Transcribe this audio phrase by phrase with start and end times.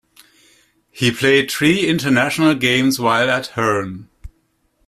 [0.89, 4.09] He played three international games while at Herne.